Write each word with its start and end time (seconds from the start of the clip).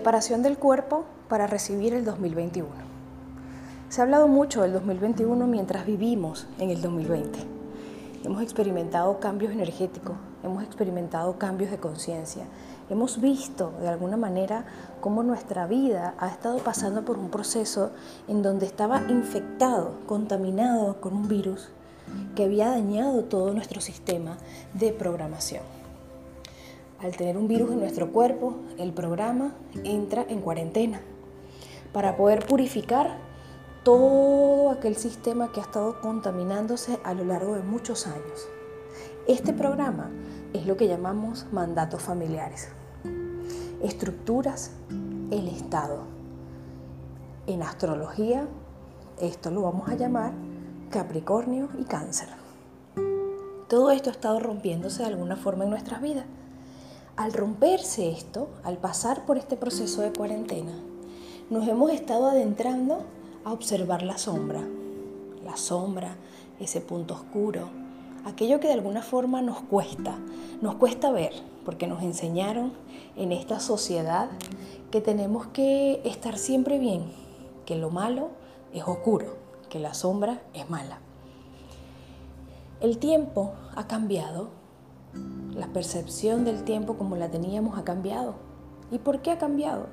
Preparación 0.00 0.42
del 0.42 0.56
cuerpo 0.56 1.04
para 1.28 1.46
recibir 1.46 1.92
el 1.92 2.06
2021. 2.06 2.70
Se 3.90 4.00
ha 4.00 4.04
hablado 4.04 4.28
mucho 4.28 4.62
del 4.62 4.72
2021 4.72 5.46
mientras 5.46 5.84
vivimos 5.84 6.46
en 6.58 6.70
el 6.70 6.80
2020. 6.80 7.38
Hemos 8.24 8.42
experimentado 8.42 9.20
cambios 9.20 9.52
energéticos, 9.52 10.16
hemos 10.42 10.62
experimentado 10.62 11.36
cambios 11.36 11.70
de 11.70 11.76
conciencia, 11.76 12.44
hemos 12.88 13.20
visto 13.20 13.74
de 13.82 13.88
alguna 13.88 14.16
manera 14.16 14.64
cómo 15.02 15.22
nuestra 15.22 15.66
vida 15.66 16.14
ha 16.16 16.28
estado 16.28 16.60
pasando 16.60 17.04
por 17.04 17.18
un 17.18 17.28
proceso 17.28 17.90
en 18.26 18.40
donde 18.40 18.64
estaba 18.64 19.02
infectado, 19.10 19.98
contaminado 20.06 20.98
con 21.02 21.12
un 21.12 21.28
virus 21.28 21.68
que 22.34 22.44
había 22.44 22.70
dañado 22.70 23.24
todo 23.24 23.52
nuestro 23.52 23.82
sistema 23.82 24.38
de 24.72 24.94
programación. 24.94 25.79
Al 27.02 27.16
tener 27.16 27.38
un 27.38 27.48
virus 27.48 27.70
en 27.70 27.80
nuestro 27.80 28.12
cuerpo, 28.12 28.56
el 28.76 28.92
programa 28.92 29.54
entra 29.84 30.22
en 30.28 30.42
cuarentena 30.42 31.00
para 31.94 32.14
poder 32.14 32.46
purificar 32.46 33.16
todo 33.84 34.70
aquel 34.70 34.96
sistema 34.96 35.50
que 35.50 35.60
ha 35.60 35.62
estado 35.62 35.98
contaminándose 36.02 36.98
a 37.02 37.14
lo 37.14 37.24
largo 37.24 37.54
de 37.54 37.62
muchos 37.62 38.06
años. 38.06 38.48
Este 39.26 39.54
programa 39.54 40.10
es 40.52 40.66
lo 40.66 40.76
que 40.76 40.88
llamamos 40.88 41.46
mandatos 41.52 42.02
familiares, 42.02 42.68
estructuras, 43.82 44.72
el 45.30 45.48
Estado. 45.48 46.02
En 47.46 47.62
astrología, 47.62 48.46
esto 49.22 49.50
lo 49.50 49.62
vamos 49.62 49.88
a 49.88 49.94
llamar 49.94 50.32
Capricornio 50.90 51.70
y 51.78 51.84
Cáncer. 51.84 52.28
Todo 53.68 53.90
esto 53.90 54.10
ha 54.10 54.12
estado 54.12 54.38
rompiéndose 54.38 55.02
de 55.02 55.08
alguna 55.08 55.36
forma 55.36 55.64
en 55.64 55.70
nuestras 55.70 56.02
vidas. 56.02 56.26
Al 57.20 57.34
romperse 57.34 58.08
esto, 58.08 58.48
al 58.64 58.78
pasar 58.78 59.26
por 59.26 59.36
este 59.36 59.54
proceso 59.54 60.00
de 60.00 60.10
cuarentena, 60.10 60.72
nos 61.50 61.68
hemos 61.68 61.90
estado 61.90 62.26
adentrando 62.30 63.02
a 63.44 63.52
observar 63.52 64.00
la 64.00 64.16
sombra. 64.16 64.62
La 65.44 65.58
sombra, 65.58 66.16
ese 66.60 66.80
punto 66.80 67.12
oscuro, 67.12 67.68
aquello 68.24 68.58
que 68.58 68.68
de 68.68 68.72
alguna 68.72 69.02
forma 69.02 69.42
nos 69.42 69.60
cuesta, 69.60 70.16
nos 70.62 70.76
cuesta 70.76 71.10
ver, 71.10 71.34
porque 71.66 71.86
nos 71.86 72.02
enseñaron 72.02 72.72
en 73.16 73.32
esta 73.32 73.60
sociedad 73.60 74.30
que 74.90 75.02
tenemos 75.02 75.46
que 75.48 76.00
estar 76.06 76.38
siempre 76.38 76.78
bien, 76.78 77.12
que 77.66 77.76
lo 77.76 77.90
malo 77.90 78.30
es 78.72 78.84
oscuro, 78.84 79.36
que 79.68 79.78
la 79.78 79.92
sombra 79.92 80.40
es 80.54 80.70
mala. 80.70 81.00
El 82.80 82.96
tiempo 82.96 83.52
ha 83.76 83.86
cambiado, 83.86 84.58
la 85.54 85.66
percepción 85.68 86.44
del 86.44 86.64
tiempo 86.64 86.96
como 86.96 87.16
la 87.16 87.30
teníamos 87.30 87.78
ha 87.78 87.84
cambiado. 87.84 88.34
¿Y 88.90 88.98
por 88.98 89.20
qué 89.20 89.30
ha 89.30 89.38
cambiado? 89.38 89.86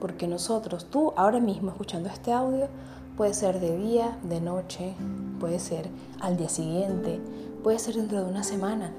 Porque 0.00 0.26
nosotros, 0.26 0.86
tú 0.86 1.12
ahora 1.16 1.40
mismo 1.40 1.70
escuchando 1.70 2.08
este 2.08 2.32
audio, 2.32 2.68
puede 3.16 3.34
ser 3.34 3.60
de 3.60 3.76
día, 3.76 4.18
de 4.22 4.40
noche, 4.40 4.94
puede 5.38 5.58
ser 5.58 5.88
al 6.20 6.36
día 6.36 6.48
siguiente, 6.48 7.20
puede 7.62 7.78
ser 7.78 7.94
dentro 7.94 8.24
de 8.24 8.30
una 8.30 8.42
semana. 8.42 8.92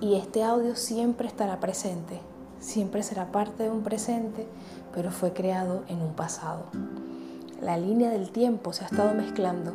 Y 0.00 0.14
este 0.14 0.42
audio 0.42 0.76
siempre 0.76 1.26
estará 1.26 1.60
presente, 1.60 2.20
siempre 2.60 3.02
será 3.02 3.32
parte 3.32 3.64
de 3.64 3.70
un 3.70 3.82
presente, 3.82 4.46
pero 4.94 5.10
fue 5.10 5.32
creado 5.32 5.84
en 5.88 6.02
un 6.02 6.12
pasado 6.12 6.64
la 7.64 7.78
línea 7.78 8.10
del 8.10 8.30
tiempo 8.30 8.72
se 8.72 8.84
ha 8.84 8.88
estado 8.88 9.14
mezclando. 9.14 9.72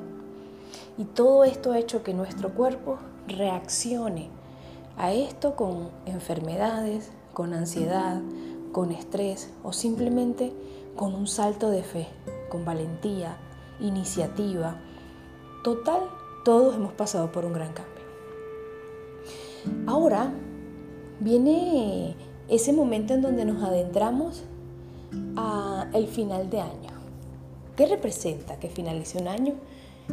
Y 0.97 1.05
todo 1.05 1.43
esto 1.43 1.71
ha 1.71 1.79
hecho 1.79 2.03
que 2.03 2.13
nuestro 2.13 2.53
cuerpo 2.53 2.99
reaccione 3.27 4.29
a 4.99 5.13
esto 5.13 5.55
con 5.55 5.89
enfermedades, 6.05 7.09
con 7.33 7.53
ansiedad, 7.53 8.21
con 8.73 8.91
estrés 8.91 9.49
o 9.63 9.73
simplemente 9.73 10.51
con 10.95 11.15
un 11.15 11.25
salto 11.25 11.69
de 11.69 11.83
fe, 11.83 12.07
con 12.49 12.65
valentía, 12.65 13.37
iniciativa. 13.79 14.75
Total, 15.63 16.01
todos 16.43 16.75
hemos 16.75 16.91
pasado 16.91 17.31
por 17.31 17.45
un 17.45 17.53
gran 17.53 17.71
cambio. 17.73 18.03
Ahora 19.87 20.33
viene 21.21 22.15
ese 22.49 22.73
momento 22.73 23.13
en 23.13 23.21
donde 23.21 23.45
nos 23.45 23.63
adentramos 23.63 24.43
al 25.37 26.07
final 26.07 26.49
de 26.49 26.59
año. 26.59 26.89
¿Qué 27.77 27.85
representa 27.85 28.59
que 28.59 28.67
finalice 28.67 29.17
un 29.17 29.29
año? 29.29 29.53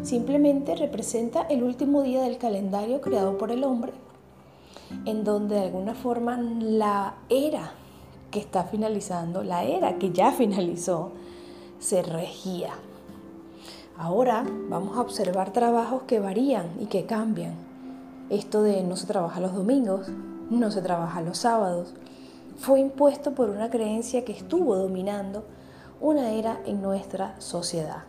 Simplemente 0.02 0.76
representa 0.76 1.42
el 1.42 1.64
último 1.64 2.02
día 2.02 2.22
del 2.22 2.38
calendario 2.38 3.00
creado 3.00 3.36
por 3.38 3.50
el 3.50 3.64
hombre, 3.64 3.92
en 5.04 5.24
donde 5.24 5.56
de 5.56 5.62
alguna 5.62 5.94
forma 5.94 6.36
la 6.38 7.14
era 7.28 7.72
que 8.30 8.38
está 8.38 8.64
finalizando, 8.64 9.42
la 9.42 9.64
era 9.64 9.98
que 9.98 10.12
ya 10.12 10.32
finalizó, 10.32 11.12
se 11.78 12.02
regía. 12.02 12.74
Ahora 13.98 14.44
vamos 14.68 14.96
a 14.96 15.00
observar 15.00 15.52
trabajos 15.52 16.02
que 16.02 16.20
varían 16.20 16.70
y 16.80 16.86
que 16.86 17.06
cambian. 17.06 17.54
Esto 18.28 18.62
de 18.62 18.82
no 18.82 18.96
se 18.96 19.06
trabaja 19.06 19.40
los 19.40 19.54
domingos, 19.54 20.08
no 20.50 20.70
se 20.70 20.82
trabaja 20.82 21.22
los 21.22 21.38
sábados, 21.38 21.94
fue 22.58 22.80
impuesto 22.80 23.32
por 23.32 23.50
una 23.50 23.70
creencia 23.70 24.24
que 24.24 24.32
estuvo 24.32 24.76
dominando 24.76 25.44
una 26.00 26.32
era 26.32 26.60
en 26.66 26.82
nuestra 26.82 27.40
sociedad. 27.40 28.04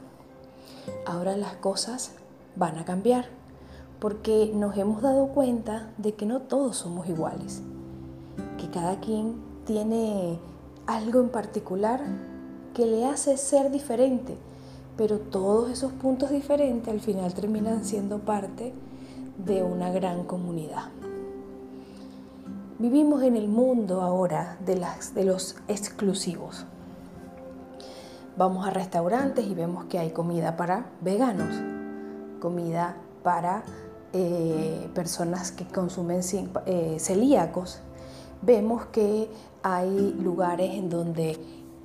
Ahora 1.06 1.38
las 1.38 1.54
cosas 1.56 2.14
van 2.56 2.78
a 2.78 2.86
cambiar 2.86 3.37
porque 4.00 4.52
nos 4.54 4.78
hemos 4.78 5.02
dado 5.02 5.28
cuenta 5.28 5.92
de 5.98 6.14
que 6.14 6.26
no 6.26 6.42
todos 6.42 6.78
somos 6.78 7.08
iguales, 7.08 7.62
que 8.58 8.70
cada 8.70 9.00
quien 9.00 9.36
tiene 9.66 10.40
algo 10.86 11.20
en 11.20 11.30
particular 11.30 12.02
que 12.74 12.86
le 12.86 13.06
hace 13.06 13.38
ser 13.38 13.72
diferente, 13.72 14.38
pero 14.96 15.20
todos 15.20 15.72
esos 15.72 15.92
puntos 15.94 16.30
diferentes 16.30 16.94
al 16.94 17.00
final 17.00 17.34
terminan 17.34 17.84
siendo 17.84 18.20
parte 18.20 18.74
de 19.44 19.64
una 19.64 19.92
gran 19.92 20.24
comunidad. 20.26 20.86
Vivimos 22.80 23.24
en 23.24 23.36
el 23.36 23.48
mundo 23.48 24.02
ahora 24.02 24.58
de, 24.64 24.78
las, 24.78 25.16
de 25.16 25.26
los 25.26 25.56
exclusivos. 25.68 26.66
Vamos 28.38 28.68
a 28.68 28.70
restaurantes 28.70 29.48
y 29.48 29.56
vemos 29.56 29.86
que 29.86 29.98
hay 29.98 30.12
comida 30.12 30.56
para 30.56 30.86
veganos, 31.02 31.56
comida 32.40 32.96
para 33.24 33.64
eh, 34.14 34.90
personas 34.94 35.52
que 35.52 35.66
consumen 35.66 36.22
eh, 36.66 36.98
celíacos. 37.00 37.80
Vemos 38.42 38.86
que 38.86 39.30
hay 39.64 40.16
lugares 40.22 40.76
en 40.76 40.90
donde 40.90 41.38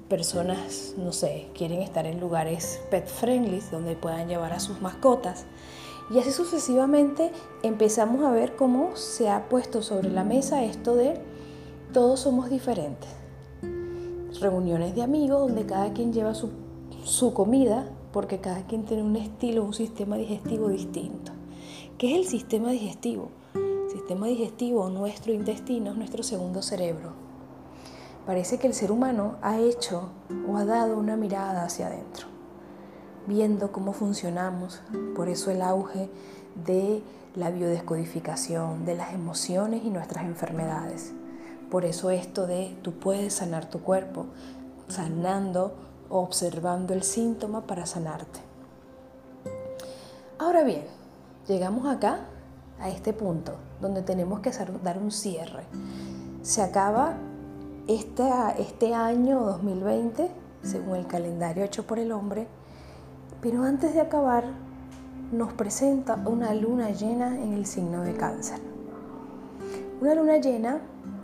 personas, 0.09 0.95
no 0.99 1.13
sé, 1.13 1.49
quieren 1.55 1.81
estar 1.81 2.07
en 2.07 2.21
lugares 2.21 2.81
pet 2.91 3.07
friendly, 3.07 3.61
donde 3.71 3.97
puedan 3.97 4.29
llevar 4.29 4.53
a 4.53 4.61
sus 4.61 4.81
mascotas. 4.83 5.47
Y 6.11 6.19
así 6.19 6.33
sucesivamente 6.33 7.33
empezamos 7.63 8.23
a 8.25 8.31
ver 8.31 8.57
cómo 8.57 8.97
se 8.97 9.31
ha 9.31 9.49
puesto 9.49 9.83
sobre 9.83 10.11
la 10.11 10.25
mesa 10.25 10.63
esto 10.65 10.95
de 10.95 11.21
todos 11.93 12.21
somos 12.21 12.51
diferentes 12.51 13.09
reuniones 14.41 14.95
de 14.95 15.03
amigos 15.03 15.41
donde 15.41 15.67
cada 15.67 15.93
quien 15.93 16.13
lleva 16.13 16.35
su, 16.35 16.51
su 17.05 17.33
comida 17.33 17.89
porque 18.13 18.39
cada 18.39 18.67
quien 18.67 18.85
tiene 18.85 19.03
un 19.03 19.17
estilo, 19.17 19.65
un 19.65 19.73
sistema 19.73 20.17
digestivo 20.17 20.69
distinto. 20.69 21.33
¿Qué 21.99 22.13
es 22.13 22.19
el 22.19 22.27
sistema 22.27 22.71
digestivo? 22.71 23.31
Sistema 23.93 24.27
digestivo, 24.27 24.89
nuestro 24.89 25.33
intestino, 25.33 25.91
es 25.91 25.97
nuestro 25.97 26.23
segundo 26.23 26.63
cerebro. 26.63 27.13
Parece 28.27 28.59
que 28.59 28.67
el 28.67 28.75
ser 28.75 28.93
humano 28.93 29.37
ha 29.43 29.59
hecho 29.59 30.11
o 30.49 30.57
ha 30.57 30.65
dado 30.65 30.97
una 30.97 31.17
mirada 31.17 31.65
hacia 31.65 31.89
adentro, 31.89 32.27
viendo 33.27 33.73
cómo 33.73 33.93
funcionamos. 33.93 34.81
Por 35.17 35.29
eso 35.29 35.51
el 35.51 35.61
auge 35.61 36.09
de 36.55 37.03
la 37.35 37.51
biodescodificación, 37.51 38.85
de 38.85 38.95
las 38.95 39.13
emociones 39.13 39.83
y 39.85 39.91
nuestras 39.91 40.25
enfermedades. 40.25 41.13
Por 41.71 41.85
eso 41.85 42.11
esto 42.11 42.47
de 42.47 42.77
tú 42.83 42.93
puedes 42.93 43.35
sanar 43.35 43.69
tu 43.71 43.81
cuerpo, 43.81 44.27
sanando 44.89 45.75
o 46.11 46.21
observando 46.21 46.93
el 46.95 47.03
síntoma 47.03 47.67
para 47.67 47.87
sanarte. 47.87 48.41
Ahora 50.39 50.63
bien, 50.63 50.85
llegamos 51.49 51.87
acá 51.87 52.21
a 52.81 52.89
este 52.89 53.13
punto 53.13 53.55
donde 53.81 54.03
tenemos 54.03 54.41
que 54.41 54.51
dar 54.83 54.99
un 54.99 55.11
cierre. 55.11 55.65
Se 56.43 56.63
acaba 56.63 57.15
este, 57.87 58.25
este 58.59 58.95
año 58.95 59.41
2020, 59.41 60.31
según 60.63 60.97
el 60.97 61.07
calendario 61.07 61.65
hecho 61.65 61.87
por 61.87 61.99
el 61.99 62.13
hombre, 62.13 62.47
pero 63.41 63.65
antes 63.65 63.95
de 63.95 64.01
acabar 64.01 64.45
nos 65.33 65.53
presenta 65.55 66.17
una 66.27 66.55
luna 66.55 66.91
llena 66.91 67.39
en 67.41 67.55
el 67.55 67.67
signo 67.67 68.03
de 68.03 68.15
cáncer. 68.15 68.61
Una 70.01 70.15
luna 70.15 70.37
llena 70.39 70.81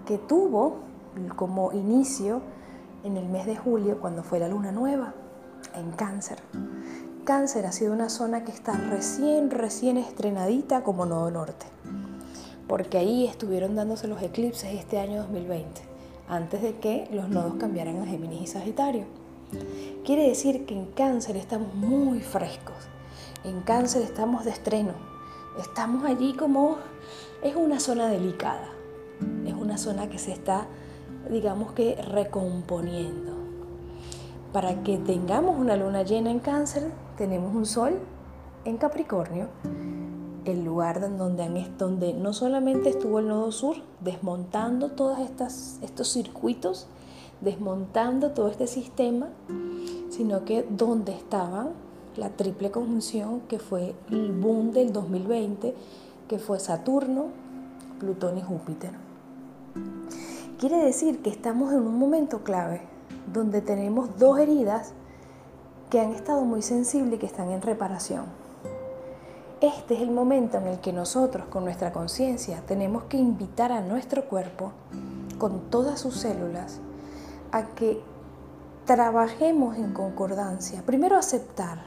que 0.07 0.19
tuvo 0.19 0.79
como 1.37 1.73
inicio 1.73 2.41
en 3.05 3.17
el 3.17 3.29
mes 3.29 3.47
de 3.47 3.57
julio 3.57 4.01
cuando 4.01 4.23
fue 4.23 4.39
la 4.39 4.49
luna 4.49 4.73
nueva 4.73 5.15
en 5.75 5.91
cáncer. 5.93 6.39
Cáncer 7.29 7.67
ha 7.67 7.73
sido 7.73 7.93
una 7.93 8.09
zona 8.09 8.43
que 8.43 8.53
está 8.53 8.73
recién, 8.73 9.51
recién 9.51 9.99
estrenadita 9.99 10.83
como 10.83 11.05
Nodo 11.05 11.31
Norte, 11.31 11.67
porque 12.67 12.97
ahí 12.97 13.27
estuvieron 13.27 13.77
dándose 13.77 14.09
los 14.09 14.23
eclipses 14.23 14.73
este 14.73 14.99
año 14.99 15.19
2020. 15.25 15.83
antes 16.27 16.63
de 16.63 16.77
que 16.79 17.07
los 17.13 17.29
nodos 17.29 17.57
cambiaran 17.57 18.01
a 18.01 18.07
Géminis 18.07 18.41
y 18.41 18.47
Sagitario. 18.47 19.05
Quiere 20.07 20.27
decir 20.27 20.65
que 20.65 20.73
en 20.73 20.87
cáncer 20.87 21.37
estamos 21.37 21.75
muy 21.75 22.21
frescos, 22.21 22.77
en 23.45 23.61
cáncer 23.61 24.01
estamos 24.01 24.47
de 24.47 24.53
estreno, 24.53 24.95
estamos 25.61 26.07
allí 26.07 26.33
como 26.33 26.79
es 27.43 27.55
una 27.57 27.79
zona 27.79 28.09
delicada, 28.09 28.71
es 29.45 29.53
una 29.53 29.77
zona 29.77 30.09
que 30.09 30.19
se 30.19 30.33
está, 30.33 30.67
digamos 31.29 31.73
que, 31.73 31.95
recomponiendo. 31.97 33.38
Para 34.53 34.83
que 34.83 34.97
tengamos 34.97 35.59
una 35.59 35.77
luna 35.77 36.05
llena 36.05 36.31
en 36.31 36.39
cáncer, 36.39 36.91
tenemos 37.19 37.55
un 37.55 37.67
sol 37.67 37.99
en 38.65 38.79
Capricornio, 38.79 39.49
el 40.47 40.65
lugar 40.65 41.01
donde, 41.01 42.15
no 42.15 42.33
solamente 42.33 42.89
estuvo 42.89 43.19
el 43.19 43.29
nodo 43.29 43.53
sur 43.53 43.77
desmontando 44.01 44.93
todos 44.93 45.19
estos 45.19 46.09
circuitos, 46.09 46.87
desmontando 47.43 48.31
todo 48.31 48.49
este 48.49 48.67
sistema, 48.67 49.29
sino 50.09 50.47
que 50.47 50.63
donde 50.63 51.13
estaba 51.13 51.69
la 52.17 52.31
triple 52.31 52.71
conjunción 52.71 53.41
que 53.49 53.59
fue 53.59 53.95
el 54.11 54.33
boom 54.33 54.73
del 54.73 54.95
2020, 54.95 55.75
que 56.27 56.39
fue 56.39 56.59
Saturno, 56.59 57.27
Plutón 58.01 58.39
y 58.39 58.43
Júpiter. 58.43 58.93
Quiere 60.59 60.79
decir 60.79 61.21
que 61.21 61.29
estamos 61.29 61.71
en 61.73 61.81
un 61.81 61.99
momento 61.99 62.43
clave 62.43 62.81
donde 63.33 63.61
tenemos 63.61 64.19
dos 64.19 64.39
heridas 64.39 64.93
que 65.91 66.01
han 66.01 66.13
estado 66.13 66.45
muy 66.45 66.63
sensibles 66.63 67.15
y 67.15 67.19
que 67.19 67.27
están 67.27 67.51
en 67.51 67.63
reparación. 67.63 68.25
Este 69.61 69.95
es 69.95 70.03
el 70.03 70.11
momento 70.11 70.59
en 70.59 70.69
el 70.69 70.79
que 70.79 70.93
nosotros 70.93 71.47
con 71.47 71.65
nuestra 71.65 71.93
conciencia 71.93 72.63
tenemos 72.67 73.05
que 73.05 73.17
invitar 73.17 73.73
a 73.73 73.81
nuestro 73.81 74.25
cuerpo, 74.27 74.73
con 75.39 75.71
todas 75.71 76.01
sus 76.01 76.17
células, 76.17 76.79
a 77.51 77.67
que 77.67 78.01
trabajemos 78.85 79.77
en 79.77 79.93
concordancia. 79.93 80.83
Primero 80.87 81.17
aceptar, 81.17 81.79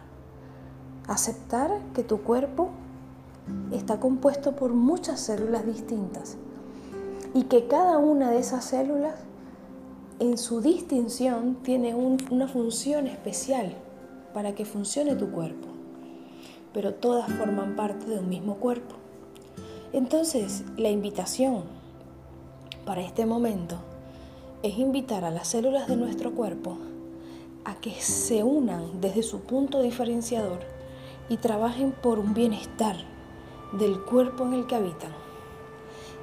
aceptar 1.08 1.80
que 1.94 2.04
tu 2.04 2.22
cuerpo 2.22 2.70
está 3.72 4.00
compuesto 4.00 4.56
por 4.56 4.74
muchas 4.74 5.20
células 5.20 5.66
distintas 5.66 6.38
y 7.34 7.44
que 7.44 7.68
cada 7.68 7.98
una 7.98 8.32
de 8.32 8.40
esas 8.40 8.66
células 8.66 9.16
en 10.22 10.38
su 10.38 10.62
distinción 10.62 11.56
tiene 11.64 11.96
una 11.96 12.48
función 12.48 13.08
especial 13.08 13.74
para 14.36 14.54
que 14.54 14.66
funcione 14.66 15.16
tu 15.16 15.32
cuerpo, 15.32 15.68
pero 16.74 16.94
todas 16.94 17.28
forman 17.34 17.76
parte 17.76 18.06
de 18.06 18.20
un 18.20 18.30
mismo 18.30 18.58
cuerpo. 18.58 18.98
Entonces, 19.94 20.64
la 20.78 20.90
invitación 20.90 21.64
para 22.86 23.02
este 23.02 23.26
momento 23.26 23.78
es 24.62 24.78
invitar 24.78 25.26
a 25.26 25.32
las 25.32 25.48
células 25.48 25.88
de 25.88 25.98
nuestro 25.98 26.36
cuerpo 26.36 26.78
a 27.66 27.82
que 27.82 28.00
se 28.00 28.44
unan 28.44 29.02
desde 29.02 29.24
su 29.24 29.40
punto 29.40 29.82
diferenciador 29.82 30.60
y 31.30 31.38
trabajen 31.38 31.94
por 31.94 32.20
un 32.20 32.36
bienestar 32.36 32.96
del 33.72 34.00
cuerpo 34.00 34.46
en 34.46 34.54
el 34.54 34.68
que 34.68 34.76
habitan. 34.76 35.14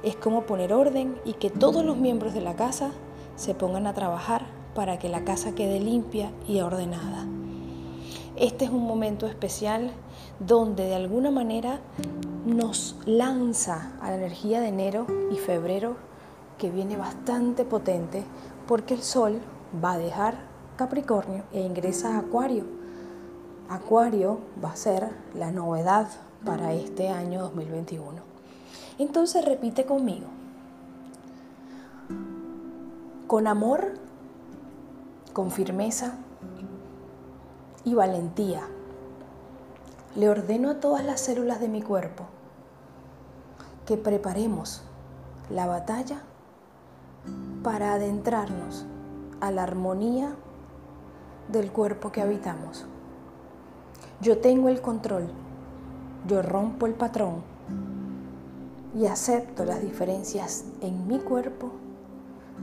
Es 0.03 0.15
como 0.15 0.45
poner 0.45 0.71
orden 0.71 1.19
y 1.25 1.33
que 1.33 1.49
todos 1.49 1.83
los 1.83 1.97
miembros 1.97 2.33
de 2.33 2.39
la 2.39 2.55
casa 2.55 2.93
se 3.39 3.55
pongan 3.55 3.87
a 3.87 3.93
trabajar 3.93 4.45
para 4.75 4.99
que 4.99 5.07
la 5.07 5.23
casa 5.23 5.55
quede 5.55 5.79
limpia 5.79 6.29
y 6.45 6.59
ordenada. 6.59 7.25
Este 8.35 8.65
es 8.65 8.71
un 8.71 8.85
momento 8.85 9.27
especial 9.27 9.91
donde 10.39 10.83
de 10.83 10.95
alguna 10.95 11.31
manera 11.31 11.79
nos 12.45 12.97
lanza 13.05 13.93
a 14.01 14.09
la 14.09 14.17
energía 14.17 14.59
de 14.59 14.67
enero 14.67 15.07
y 15.31 15.37
febrero 15.37 15.95
que 16.57 16.69
viene 16.69 16.97
bastante 16.97 17.63
potente 17.63 18.25
porque 18.67 18.93
el 18.93 19.03
Sol 19.03 19.39
va 19.83 19.93
a 19.93 19.97
dejar 19.97 20.35
Capricornio 20.75 21.43
e 21.53 21.61
ingresa 21.61 22.15
a 22.15 22.19
Acuario. 22.19 22.65
Acuario 23.69 24.39
va 24.61 24.71
a 24.71 24.75
ser 24.75 25.11
la 25.33 25.51
novedad 25.51 26.09
para 26.45 26.73
este 26.73 27.07
año 27.07 27.39
2021. 27.43 28.21
Entonces 28.97 29.45
repite 29.45 29.85
conmigo. 29.85 30.38
Con 33.29 33.47
amor, 33.47 33.93
con 35.31 35.51
firmeza 35.51 36.15
y 37.85 37.93
valentía, 37.93 38.63
le 40.17 40.27
ordeno 40.27 40.71
a 40.71 40.79
todas 40.79 41.05
las 41.05 41.21
células 41.21 41.61
de 41.61 41.69
mi 41.69 41.81
cuerpo 41.81 42.25
que 43.85 43.95
preparemos 43.95 44.81
la 45.49 45.65
batalla 45.65 46.23
para 47.63 47.93
adentrarnos 47.93 48.85
a 49.39 49.51
la 49.51 49.63
armonía 49.63 50.35
del 51.49 51.71
cuerpo 51.71 52.11
que 52.11 52.21
habitamos. 52.21 52.85
Yo 54.19 54.39
tengo 54.39 54.67
el 54.67 54.81
control 54.81 55.29
yo 56.27 56.41
rompo 56.41 56.85
el 56.85 56.93
patrón 56.93 57.41
y 58.95 59.05
acepto 59.05 59.63
las 59.65 59.81
diferencias 59.81 60.65
en 60.81 61.07
mi 61.07 61.19
cuerpo, 61.19 61.71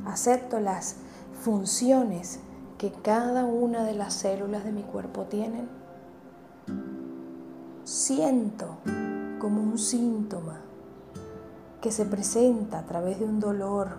acepto 0.06 0.60
las 0.60 0.96
funciones 1.42 2.40
que 2.78 2.92
cada 2.92 3.44
una 3.44 3.84
de 3.84 3.94
las 3.94 4.14
células 4.14 4.64
de 4.64 4.72
mi 4.72 4.82
cuerpo 4.82 5.24
tienen, 5.24 5.68
siento 7.84 8.78
como 9.38 9.62
un 9.62 9.78
síntoma 9.78 10.60
que 11.80 11.90
se 11.90 12.04
presenta 12.04 12.80
a 12.80 12.86
través 12.86 13.18
de 13.18 13.24
un 13.24 13.40
dolor, 13.40 13.96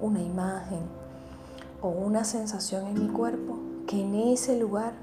una 0.00 0.20
imagen 0.20 0.80
o 1.82 1.88
una 1.88 2.24
sensación 2.24 2.86
en 2.86 3.06
mi 3.06 3.08
cuerpo, 3.08 3.58
que 3.86 4.00
en 4.00 4.14
ese 4.14 4.58
lugar 4.58 4.94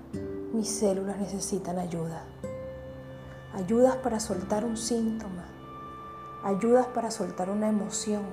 mis 0.54 0.70
células 0.70 1.18
necesitan 1.18 1.80
ayuda. 1.80 2.24
Ayudas 3.54 3.96
para 3.98 4.20
soltar 4.20 4.66
un 4.66 4.78
síntoma, 4.78 5.46
ayudas 6.44 6.88
para 6.88 7.12
soltar 7.12 7.50
una 7.50 7.70
emoción 7.70 8.24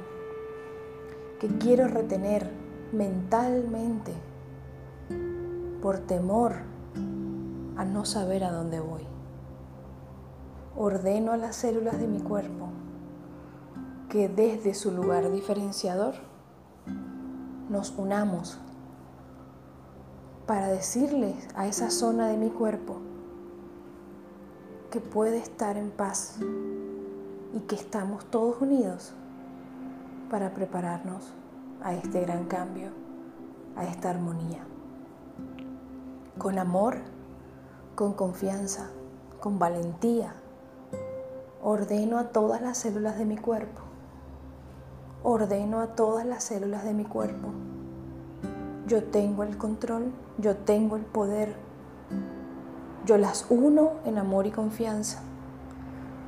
que 1.40 1.48
quiero 1.48 1.88
retener 1.88 2.50
mentalmente 2.92 4.12
por 5.80 5.98
temor 6.00 6.56
a 7.76 7.84
no 7.86 8.04
saber 8.04 8.44
a 8.44 8.52
dónde 8.52 8.78
voy. 8.78 9.06
Ordeno 10.76 11.32
a 11.32 11.38
las 11.38 11.56
células 11.56 11.98
de 11.98 12.06
mi 12.06 12.20
cuerpo 12.20 12.68
que 14.10 14.28
desde 14.28 14.74
su 14.74 14.92
lugar 14.92 15.32
diferenciador 15.32 16.14
nos 17.70 17.96
unamos 17.96 18.58
para 20.46 20.68
decirles 20.68 21.48
a 21.54 21.66
esa 21.66 21.90
zona 21.90 22.28
de 22.28 22.36
mi 22.36 22.50
cuerpo 22.50 22.98
que 24.90 25.00
puede 25.00 25.38
estar 25.38 25.78
en 25.78 25.90
paz 25.90 26.36
y 27.54 27.60
que 27.60 27.76
estamos 27.76 28.26
todos 28.26 28.60
unidos 28.60 29.14
para 30.30 30.54
prepararnos 30.54 31.32
a 31.82 31.94
este 31.94 32.20
gran 32.20 32.44
cambio, 32.44 32.90
a 33.76 33.84
esta 33.84 34.10
armonía. 34.10 34.64
Con 36.38 36.58
amor, 36.58 36.98
con 37.94 38.14
confianza, 38.14 38.90
con 39.40 39.58
valentía, 39.58 40.34
ordeno 41.62 42.18
a 42.18 42.28
todas 42.28 42.62
las 42.62 42.78
células 42.78 43.18
de 43.18 43.24
mi 43.26 43.36
cuerpo. 43.36 43.82
Ordeno 45.22 45.80
a 45.80 45.88
todas 45.88 46.24
las 46.24 46.44
células 46.44 46.84
de 46.84 46.94
mi 46.94 47.04
cuerpo. 47.04 47.48
Yo 48.86 49.04
tengo 49.04 49.42
el 49.42 49.58
control, 49.58 50.12
yo 50.38 50.56
tengo 50.56 50.96
el 50.96 51.04
poder 51.04 51.54
yo 53.06 53.16
las 53.16 53.46
uno 53.48 53.92
en 54.04 54.18
amor 54.18 54.46
y 54.46 54.50
confianza 54.50 55.20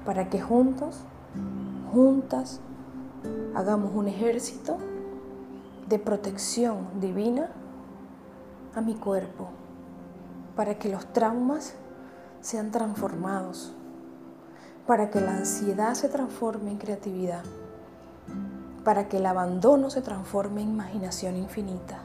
para 0.07 0.31
que 0.31 0.41
juntos, 0.41 1.05
juntas, 1.93 2.61
hagamos 3.55 3.93
un 3.95 4.09
ejército 4.09 4.79
de 5.89 5.99
protección 5.99 7.01
divina 7.01 7.51
a 8.75 8.81
mi 8.81 8.95
cuerpo, 8.95 9.49
para 10.57 10.79
que 10.79 10.89
los 10.89 11.07
traumas 11.13 11.75
sean 12.41 12.71
transformados, 12.71 13.75
para 14.87 15.11
que 15.11 15.21
la 15.21 15.37
ansiedad 15.37 15.95
se 15.95 16.09
transforme 16.09 16.71
en 16.71 16.79
creatividad, 16.79 17.45
para 18.85 19.09
que 19.09 19.19
el 19.19 19.27
abandono 19.27 19.91
se 19.91 20.03
transforme 20.03 20.63
en 20.63 20.71
imaginación 20.71 21.37
infinita, 21.37 22.01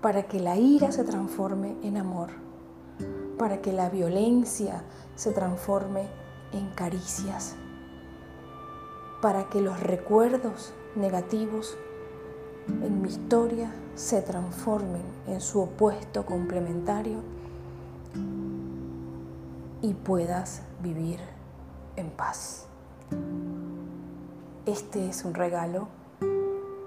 para 0.00 0.24
que 0.24 0.40
la 0.40 0.56
ira 0.56 0.92
se 0.92 1.04
transforme 1.04 1.76
en 1.82 1.96
amor 1.96 2.46
para 3.38 3.60
que 3.60 3.72
la 3.72 3.90
violencia 3.90 4.82
se 5.14 5.32
transforme 5.32 6.08
en 6.52 6.68
caricias, 6.70 7.56
para 9.26 9.48
que 9.48 9.60
los 9.60 9.80
recuerdos 9.80 10.72
negativos 10.94 11.76
en 12.68 13.02
mi 13.02 13.08
historia 13.08 13.72
se 13.96 14.22
transformen 14.22 15.02
en 15.26 15.40
su 15.40 15.62
opuesto 15.62 16.24
complementario 16.24 17.16
y 19.82 19.94
puedas 19.94 20.62
vivir 20.80 21.18
en 21.96 22.08
paz. 22.10 22.66
Este 24.64 25.08
es 25.08 25.24
un 25.24 25.34
regalo 25.34 25.88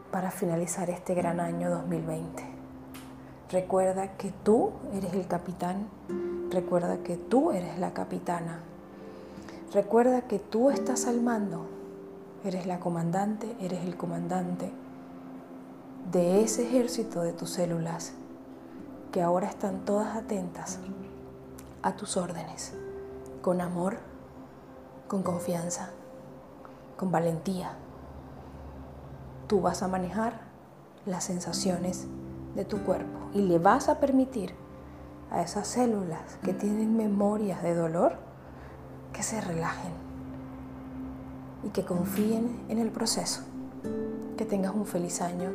para 0.10 0.32
finalizar 0.32 0.90
este 0.90 1.16
gran 1.16 1.42
año 1.42 1.70
2020. 1.70 2.42
Recuerda 3.52 4.16
que 4.16 4.32
tú 4.46 4.72
eres 4.94 5.12
el 5.12 5.28
capitán, 5.28 5.90
recuerda 6.52 7.00
que 7.00 7.18
tú 7.18 7.52
eres 7.52 7.78
la 7.80 7.92
capitana, 7.92 8.60
recuerda 9.74 10.22
que 10.22 10.40
tú 10.40 10.70
estás 10.70 11.06
al 11.06 11.20
mando, 11.20 11.79
eres 12.44 12.66
la 12.66 12.80
comandante, 12.80 13.56
eres 13.60 13.84
el 13.84 13.98
comandante 13.98 14.72
de 16.12 16.42
ese 16.42 16.64
ejército 16.64 17.22
de 17.22 17.34
tus 17.34 17.52
células 17.52 18.14
que 19.12 19.22
ahora 19.22 19.48
están 19.48 19.86
todas 19.86 20.16
atentas 20.16 20.80
a 21.82 21.96
tus 21.96 22.18
órdenes, 22.18 22.74
con 23.42 23.62
amor, 23.62 23.98
con 25.08 25.24
confianza, 25.24 25.90
con 26.98 27.12
valentía. 27.12 27.74
Tú 29.48 29.62
vas 29.62 29.82
a 29.84 29.88
manejar 29.88 30.42
las 31.06 31.24
sensaciones 31.24 32.08
de 32.56 32.66
tu 32.66 32.80
cuerpo 32.84 33.30
y 33.34 33.42
le 33.42 33.60
vas 33.60 33.90
a 33.90 34.00
permitir 34.00 34.54
a 35.32 35.42
esas 35.42 35.68
células 35.68 36.38
que 36.44 36.54
tienen 36.54 36.98
memorias 36.98 37.62
de 37.64 37.76
dolor 37.76 38.18
que 39.14 39.24
se 39.24 39.42
relajen 39.42 40.09
y 41.64 41.70
que 41.70 41.86
confíen 41.86 42.60
en 42.70 42.80
el 42.80 42.90
proceso. 42.90 43.42
Que 44.38 44.46
tengas 44.46 44.74
un 44.74 44.86
feliz 44.86 45.22
año 45.22 45.52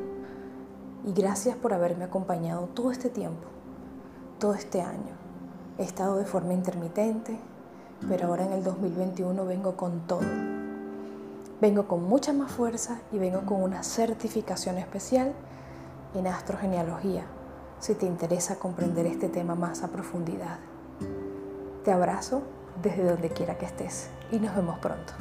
y 1.05 1.13
gracias 1.13 1.57
por 1.57 1.73
haberme 1.73 2.05
acompañado 2.05 2.69
todo 2.75 2.91
este 2.91 3.11
tiempo, 3.11 3.47
todo 4.39 4.55
este 4.55 4.81
año. 4.81 5.15
He 5.79 5.83
estado 5.83 6.17
de 6.17 6.25
forma 6.25 6.55
intermitente, 6.55 7.39
pero 8.09 8.29
ahora 8.29 8.47
en 8.47 8.53
el 8.53 8.65
2021 8.65 9.45
vengo 9.45 9.77
con 9.77 10.07
todo. 10.07 10.21
Vengo 11.61 11.87
con 11.87 12.05
mucha 12.05 12.33
más 12.33 12.53
fuerza 12.53 13.01
y 13.13 13.19
vengo 13.19 13.43
con 13.43 13.63
una 13.63 13.83
certificación 13.83 14.79
especial 14.79 15.33
en 16.15 16.27
astrogenealogía, 16.27 17.25
si 17.81 17.95
te 17.95 18.07
interesa 18.07 18.57
comprender 18.57 19.07
este 19.07 19.29
tema 19.29 19.55
más 19.55 19.83
a 19.83 19.89
profundidad. 19.89 20.59
Te 21.85 21.93
abrazo 21.93 22.43
desde 22.83 23.05
donde 23.05 23.31
quiera 23.31 23.59
que 23.59 23.67
estés 23.67 24.09
y 24.31 24.39
nos 24.39 24.55
vemos 24.55 24.79
pronto. 24.79 25.13